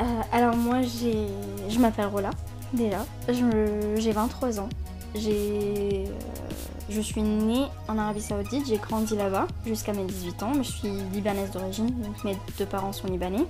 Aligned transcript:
Euh, 0.00 0.04
alors 0.32 0.54
moi 0.56 0.82
j'ai, 0.82 1.26
je 1.68 1.78
m'appelle 1.78 2.06
Rola 2.06 2.30
déjà. 2.72 3.04
J'ai 3.28 4.12
23 4.12 4.60
ans. 4.60 4.68
Euh, 5.16 6.04
je 6.90 7.00
suis 7.00 7.22
née 7.22 7.66
en 7.88 7.96
Arabie 7.98 8.20
Saoudite. 8.20 8.66
J'ai 8.66 8.76
grandi 8.76 9.16
là-bas 9.16 9.46
jusqu'à 9.64 9.92
mes 9.92 10.04
18 10.04 10.42
ans. 10.42 10.52
Je 10.58 10.70
suis 10.70 10.90
libanaise 11.12 11.50
d'origine, 11.50 11.90
donc 12.02 12.22
mes 12.24 12.36
deux 12.58 12.66
parents 12.66 12.92
sont 12.92 13.08
libanais. 13.08 13.46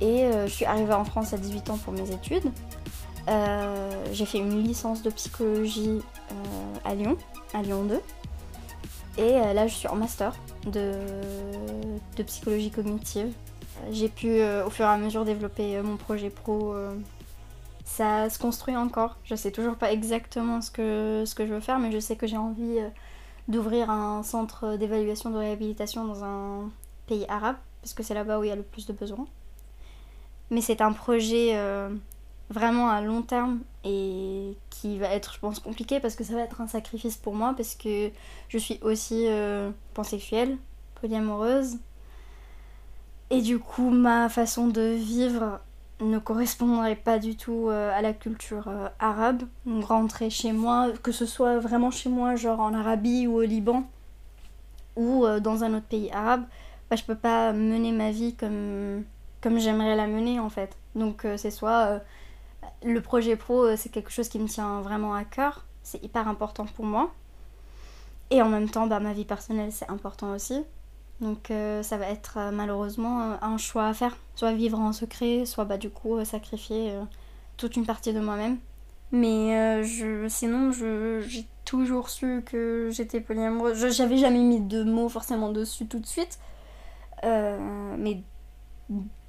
Et 0.00 0.24
euh, 0.24 0.46
je 0.46 0.52
suis 0.52 0.64
arrivée 0.66 0.92
en 0.92 1.04
France 1.04 1.32
à 1.32 1.38
18 1.38 1.70
ans 1.70 1.78
pour 1.78 1.92
mes 1.92 2.10
études. 2.10 2.50
J'ai 4.12 4.26
fait 4.26 4.38
une 4.38 4.62
licence 4.62 5.02
de 5.02 5.10
psychologie 5.10 6.00
à 6.84 6.94
Lyon, 6.94 7.16
à 7.54 7.62
Lyon 7.62 7.84
2. 7.84 8.00
Et 9.18 9.32
là, 9.32 9.66
je 9.66 9.74
suis 9.74 9.88
en 9.88 9.96
master 9.96 10.32
de 10.66 12.22
psychologie 12.24 12.70
cognitive. 12.70 13.32
J'ai 13.90 14.08
pu, 14.08 14.28
euh, 14.28 14.66
au 14.66 14.70
fur 14.70 14.84
et 14.84 14.88
à 14.88 14.96
mesure, 14.96 15.24
développer 15.24 15.76
euh, 15.76 15.82
mon 15.82 15.96
projet 15.96 16.30
pro. 16.30 16.74
euh, 16.74 16.94
ça 17.84 18.28
se 18.30 18.38
construit 18.38 18.76
encore. 18.76 19.16
Je 19.24 19.34
sais 19.36 19.52
toujours 19.52 19.76
pas 19.76 19.92
exactement 19.92 20.60
ce 20.60 20.70
que, 20.70 21.24
je 21.24 21.44
veux 21.44 21.60
faire, 21.60 21.78
mais 21.78 21.92
je 21.92 22.00
sais 22.00 22.16
que 22.16 22.26
j'ai 22.26 22.36
envie 22.36 22.78
d'ouvrir 23.46 23.90
un 23.90 24.24
centre 24.24 24.76
d'évaluation 24.76 25.30
de 25.30 25.36
réhabilitation 25.36 26.04
dans 26.04 26.24
un 26.24 26.70
pays 27.06 27.26
arabe, 27.28 27.56
parce 27.82 27.94
que 27.94 28.02
c'est 28.02 28.14
là-bas 28.14 28.40
où 28.40 28.44
il 28.44 28.48
y 28.48 28.50
a 28.50 28.56
le 28.56 28.64
plus 28.64 28.86
de 28.86 28.92
besoins. 28.92 29.28
Mais 30.50 30.60
c'est 30.60 30.80
un 30.80 30.92
projet 30.92 31.56
vraiment 32.50 32.90
à 32.90 33.00
long 33.02 33.22
terme 33.22 33.60
et 33.84 34.56
qui 34.70 34.98
va 34.98 35.08
être, 35.10 35.34
je 35.34 35.38
pense, 35.38 35.60
compliqué 35.60 36.00
parce 36.00 36.16
que 36.16 36.24
ça 36.24 36.34
va 36.34 36.40
être 36.40 36.60
un 36.60 36.66
sacrifice 36.66 37.16
pour 37.16 37.36
moi, 37.36 37.54
parce 37.56 37.76
que 37.76 38.10
je 38.48 38.58
suis 38.58 38.80
aussi 38.82 39.28
pansexuelle, 39.94 40.58
polyamoureuse. 41.00 41.76
Et 43.30 43.42
du 43.42 43.58
coup, 43.58 43.90
ma 43.90 44.28
façon 44.28 44.68
de 44.68 44.80
vivre 44.80 45.60
ne 46.00 46.18
correspondrait 46.18 46.96
pas 46.96 47.18
du 47.18 47.36
tout 47.36 47.68
euh, 47.68 47.96
à 47.96 48.02
la 48.02 48.12
culture 48.12 48.68
euh, 48.68 48.88
arabe. 48.98 49.42
Donc 49.64 49.86
rentrer 49.86 50.30
chez 50.30 50.52
moi, 50.52 50.90
que 51.02 51.12
ce 51.12 51.26
soit 51.26 51.58
vraiment 51.58 51.90
chez 51.90 52.08
moi, 52.08 52.36
genre 52.36 52.60
en 52.60 52.74
Arabie 52.74 53.26
ou 53.26 53.36
au 53.36 53.42
Liban, 53.42 53.84
ou 54.94 55.24
euh, 55.24 55.40
dans 55.40 55.64
un 55.64 55.74
autre 55.74 55.86
pays 55.86 56.10
arabe, 56.12 56.44
bah, 56.90 56.96
je 56.96 57.04
peux 57.04 57.16
pas 57.16 57.52
mener 57.52 57.92
ma 57.92 58.10
vie 58.12 58.34
comme, 58.34 59.04
j'aimerais 59.44 59.96
la 59.96 60.06
mener 60.06 60.38
en 60.38 60.50
fait. 60.50 60.76
Donc 60.94 61.26
c'est 61.36 61.50
soit 61.50 62.00
le 62.84 63.00
projet 63.00 63.36
pro, 63.36 63.76
c'est 63.76 63.90
quelque 63.90 64.10
chose 64.10 64.28
qui 64.28 64.38
me 64.38 64.48
tient 64.48 64.80
vraiment 64.80 65.14
à 65.14 65.24
cœur, 65.24 65.64
c'est 65.82 66.02
hyper 66.02 66.28
important 66.28 66.66
pour 66.66 66.84
moi. 66.84 67.12
Et 68.30 68.42
en 68.42 68.48
même 68.48 68.68
temps, 68.68 68.86
bah, 68.86 69.00
ma 69.00 69.12
vie 69.12 69.24
personnelle, 69.24 69.72
c'est 69.72 69.88
important 69.88 70.32
aussi. 70.32 70.64
Donc 71.20 71.50
euh, 71.50 71.82
ça 71.82 71.96
va 71.96 72.08
être 72.10 72.36
euh, 72.36 72.50
malheureusement 72.50 73.22
euh, 73.22 73.36
un 73.40 73.56
choix 73.56 73.86
à 73.86 73.94
faire. 73.94 74.16
Soit 74.34 74.52
vivre 74.52 74.78
en 74.78 74.92
secret, 74.92 75.46
soit 75.46 75.64
bah, 75.64 75.78
du 75.78 75.88
coup 75.90 76.22
sacrifier 76.24 76.94
toute 77.56 77.76
une 77.76 77.86
partie 77.86 78.12
de 78.12 78.20
moi-même. 78.20 78.58
Mais 79.12 79.82
je, 79.82 80.28
sinon, 80.28 80.72
j'ai 80.72 81.46
toujours 81.64 82.10
su 82.10 82.42
que 82.44 82.90
j'étais 82.92 83.20
polyamoureuse. 83.20 83.94
J'avais 83.94 84.18
jamais 84.18 84.40
mis 84.40 84.60
de 84.60 84.82
mots 84.82 85.08
forcément 85.08 85.52
dessus 85.52 85.86
tout 85.86 86.00
de 86.00 86.06
suite. 86.06 86.38
Mais 87.22 88.22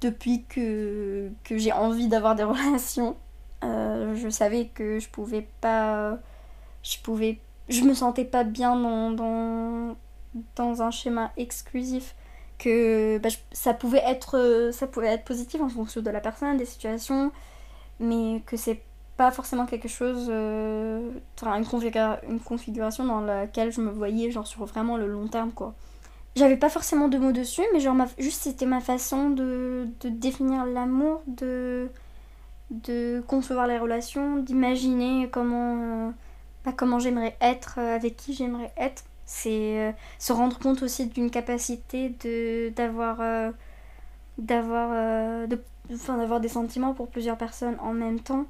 depuis 0.02 0.44
que, 0.44 1.30
que 1.42 1.56
j'ai 1.56 1.72
envie 1.72 2.08
d'avoir 2.08 2.34
des 2.34 2.42
relations, 2.44 3.16
je 3.62 4.28
savais 4.28 4.66
que 4.66 4.98
je 4.98 5.08
pouvais 5.08 5.48
pas. 5.62 6.18
Je 6.82 6.98
pouvais. 7.02 7.38
Je 7.70 7.82
me 7.82 7.94
sentais 7.94 8.26
pas 8.26 8.44
bien 8.44 8.76
dans, 8.76 9.96
dans 10.56 10.82
un 10.82 10.90
schéma 10.90 11.32
exclusif. 11.36 12.14
Que 12.58 13.18
bah, 13.18 13.28
ça, 13.52 13.72
pouvait 13.74 14.02
être, 14.04 14.36
euh, 14.38 14.72
ça 14.72 14.86
pouvait 14.88 15.08
être 15.08 15.24
positif 15.24 15.60
en 15.60 15.68
fonction 15.68 16.00
de 16.02 16.10
la 16.10 16.20
personne, 16.20 16.56
des 16.56 16.64
situations, 16.66 17.30
mais 18.00 18.42
que 18.46 18.56
c'est 18.56 18.82
pas 19.16 19.30
forcément 19.32 19.66
quelque 19.66 19.88
chose. 19.88 20.28
euh, 20.30 21.10
une, 21.42 21.64
configura- 21.64 22.20
une 22.28 22.40
configuration 22.40 23.04
dans 23.04 23.20
laquelle 23.20 23.72
je 23.72 23.80
me 23.80 23.90
voyais 23.90 24.30
genre 24.30 24.46
sur 24.46 24.64
vraiment 24.66 24.96
le 24.96 25.06
long 25.08 25.28
terme 25.28 25.52
quoi. 25.52 25.74
J'avais 26.36 26.56
pas 26.56 26.70
forcément 26.70 27.08
de 27.08 27.18
mots 27.18 27.32
dessus, 27.32 27.62
mais 27.72 27.80
genre 27.80 27.96
juste 28.18 28.42
c'était 28.42 28.66
ma 28.66 28.80
façon 28.80 29.30
de, 29.30 29.88
de 30.00 30.08
définir 30.08 30.66
l'amour, 30.66 31.22
de, 31.26 31.90
de 32.70 33.22
concevoir 33.28 33.66
les 33.66 33.78
relations, 33.78 34.38
d'imaginer 34.38 35.28
comment, 35.30 36.12
pas 36.64 36.72
comment 36.72 36.98
j'aimerais 36.98 37.36
être, 37.40 37.76
euh, 37.78 37.96
avec 37.96 38.16
qui 38.16 38.34
j'aimerais 38.34 38.72
être. 38.76 39.04
C'est 39.28 39.88
euh, 39.88 39.92
se 40.18 40.32
rendre 40.32 40.58
compte 40.58 40.82
aussi 40.82 41.06
d'une 41.06 41.30
capacité 41.30 42.14
euh, 42.24 42.70
euh, 42.78 43.52
d'avoir 44.38 46.40
des 46.40 46.48
sentiments 46.48 46.94
pour 46.94 47.08
plusieurs 47.08 47.36
personnes 47.36 47.76
en 47.80 47.92
même 47.92 48.20
temps 48.20 48.46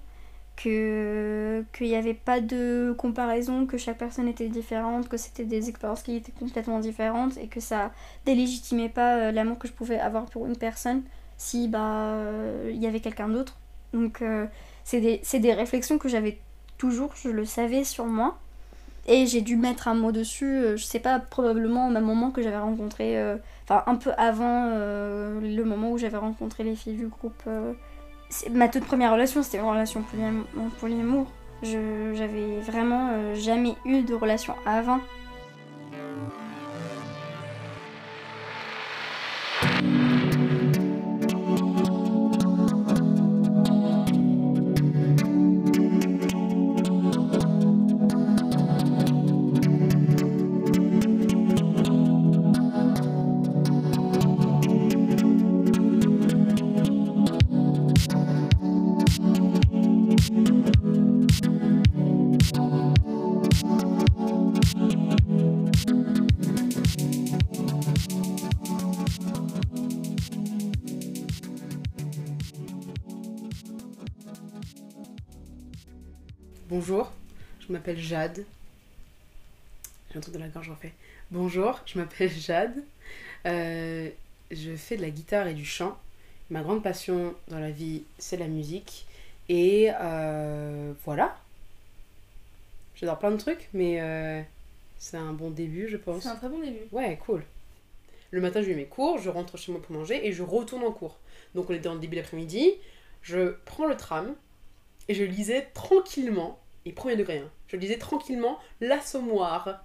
que 0.57 1.65
qu'il 1.73 1.89
n'y 1.89 1.97
avait 1.97 2.15
pas 2.15 2.41
de 2.41 2.95
comparaison, 2.97 3.67
que 3.67 3.77
chaque 3.77 3.99
personne 3.99 4.29
était 4.29 4.49
différente, 4.49 5.09
que 5.09 5.17
c'était 5.17 5.45
des 5.45 5.69
expériences 5.69 6.05
qui 6.05 6.15
étaient 6.15 6.33
complètement 6.33 6.79
différentes 6.79 7.37
et 7.39 7.49
que 7.49 7.61
ça 7.61 7.91
délégitimait 8.25 8.89
pas 8.89 9.33
l'amour 9.33 9.59
que 9.59 9.67
je 9.67 9.73
pouvais 9.73 9.99
avoir 9.99 10.27
pour 10.27 10.47
une 10.47 10.57
personne 10.57 11.03
si 11.39 11.67
bah 11.69 12.17
il 12.71 12.77
y 12.77 12.87
avait 12.87 13.01
quelqu'un 13.01 13.29
d'autre. 13.29 13.59
Donc 13.93 14.23
c'est 14.85 15.01
des, 15.01 15.41
des 15.41 15.55
réflexions 15.55 15.99
que 15.99 16.09
j'avais 16.09 16.39
toujours, 16.77 17.15
je 17.17 17.31
le 17.31 17.45
savais 17.45 17.83
sur 17.85 18.07
moi. 18.07 18.39
Et 19.11 19.27
j'ai 19.27 19.41
dû 19.41 19.57
mettre 19.57 19.89
un 19.89 19.95
mot 19.95 20.13
dessus, 20.13 20.45
euh, 20.45 20.77
je 20.77 20.85
sais 20.85 20.99
pas, 20.99 21.19
probablement 21.19 21.89
au 21.89 21.91
même 21.91 22.05
moment 22.05 22.31
que 22.31 22.43
j'avais 22.43 22.59
rencontré, 22.59 23.19
euh, 23.19 23.37
enfin 23.65 23.83
un 23.87 23.95
peu 23.95 24.13
avant 24.19 24.67
euh, 24.67 25.41
le 25.41 25.65
moment 25.65 25.93
où 25.93 25.99
j'avais 25.99 26.19
rencontré 26.19 26.63
les 26.63 26.77
filles 26.77 26.97
du 26.97 27.07
groupe. 27.07 27.43
ma 28.53 28.69
toute 28.69 28.85
première 28.85 29.13
relation, 29.13 29.43
c'était 29.43 29.59
une 29.59 29.65
relation 29.65 30.05
polyamour. 30.81 31.27
J'avais 31.63 32.61
vraiment 32.61 33.35
jamais 33.35 33.75
eu 33.87 34.03
de 34.03 34.15
relation 34.15 34.55
avant. 34.67 35.01
Bonjour, 76.79 77.11
je 77.59 77.73
m'appelle 77.73 77.99
Jade. 77.99 78.45
J'ai 80.13 80.19
un 80.19 80.21
truc 80.21 80.33
dans 80.33 80.39
la 80.39 80.47
gorge 80.47 80.71
en 80.71 80.77
fait. 80.77 80.93
Bonjour, 81.33 81.81
je 81.87 81.99
m'appelle 81.99 82.31
Jade. 82.39 82.85
Euh, 83.47 84.09
je 84.53 84.77
fais 84.77 84.97
de 84.97 85.03
la 85.03 85.11
guitare 85.11 85.49
et 85.49 85.55
du 85.55 85.65
chant. 85.65 85.99
Ma 86.51 86.63
grande 86.63 86.85
passion 86.85 87.35
dans 87.49 87.59
la 87.59 87.73
vie, 87.73 88.05
c'est 88.19 88.37
la 88.37 88.47
musique. 88.47 89.07
Et 89.49 89.89
euh, 90.01 90.93
voilà. 91.05 91.37
J'adore 92.95 93.19
plein 93.19 93.33
de 93.33 93.39
trucs, 93.39 93.69
mais 93.73 94.01
euh, 94.01 94.41
c'est 94.99 95.17
un 95.17 95.33
bon 95.33 95.51
début, 95.51 95.89
je 95.89 95.97
pense. 95.97 96.23
C'est 96.23 96.29
un 96.29 96.37
très 96.37 96.49
bon 96.49 96.61
début. 96.61 96.87
Ouais, 96.93 97.19
cool. 97.27 97.43
Le 98.31 98.41
matin, 98.41 98.63
je 98.63 98.69
vais 98.69 98.77
mes 98.77 98.87
cours, 98.87 99.19
je 99.19 99.31
rentre 99.31 99.57
chez 99.57 99.73
moi 99.73 99.83
pour 99.83 99.97
manger 99.97 100.25
et 100.25 100.31
je 100.31 100.45
retourne 100.45 100.85
en 100.85 100.93
cours. 100.93 101.19
Donc 101.57 101.71
on 101.71 101.75
est 101.75 101.81
dans 101.81 101.95
le 101.95 102.01
début 102.01 102.15
d'après-midi, 102.15 102.71
je 103.23 103.57
prends 103.65 103.89
le 103.89 103.97
tram 103.97 104.33
et 105.09 105.15
je 105.15 105.25
lisais 105.25 105.67
tranquillement, 105.75 106.61
premier 106.95 107.17
degré, 107.17 107.39
hein, 107.39 107.51
je 107.67 107.77
lisais 107.77 107.99
tranquillement 107.99 108.59
l'assommoir 108.81 109.85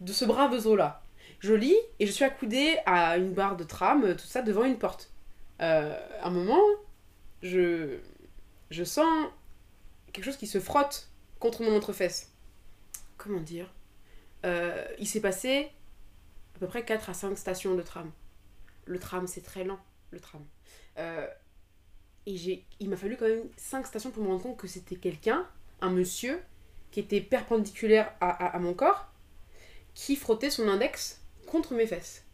de 0.00 0.12
ce 0.12 0.24
brave 0.24 0.56
Zola. 0.58 1.02
Je 1.40 1.54
lis 1.54 1.76
et 1.98 2.06
je 2.06 2.12
suis 2.12 2.24
accoudée 2.24 2.78
à 2.86 3.18
une 3.18 3.32
barre 3.32 3.56
de 3.56 3.64
tram, 3.64 4.16
tout 4.16 4.26
ça, 4.26 4.42
devant 4.42 4.64
une 4.64 4.78
porte. 4.78 5.10
Euh, 5.60 5.98
à 6.20 6.28
un 6.28 6.30
moment, 6.30 6.62
je, 7.42 7.98
je 8.70 8.84
sens 8.84 9.28
quelque 10.12 10.24
chose 10.24 10.36
qui 10.36 10.46
se 10.46 10.60
frotte 10.60 11.08
contre 11.38 11.62
mon 11.62 11.76
entrefesse. 11.76 12.32
Comment 13.18 13.40
dire? 13.40 13.72
Euh, 14.44 14.86
Il 14.98 15.06
s'est 15.06 15.20
passé 15.20 15.70
à 16.56 16.58
peu 16.58 16.66
près 16.66 16.84
4 16.84 17.10
à 17.10 17.14
5 17.14 17.36
stations 17.36 17.74
de 17.74 17.82
tram. 17.82 18.10
Le 18.86 18.98
tram, 18.98 19.26
c'est 19.26 19.42
très 19.42 19.64
lent, 19.64 19.78
le 20.10 20.20
tram. 20.20 20.42
Euh, 20.98 21.26
et 22.26 22.64
il 22.80 22.88
m'a 22.88 22.96
fallu 22.96 23.16
quand 23.16 23.28
même 23.28 23.48
5 23.56 23.86
stations 23.86 24.10
pour 24.10 24.22
me 24.22 24.28
rendre 24.28 24.42
compte 24.42 24.56
que 24.56 24.66
c'était 24.66 24.96
quelqu'un, 24.96 25.46
un 25.80 25.90
monsieur, 25.90 26.42
qui 26.90 27.00
était 27.00 27.20
perpendiculaire 27.20 28.12
à, 28.20 28.58
mon 28.58 28.74
corps, 28.74 29.12
qui 29.94 30.16
frottait 30.16 30.50
son 30.50 30.68
index 30.68 31.22
contre 31.46 31.74
mes 31.74 31.86
fesses. 31.86 32.25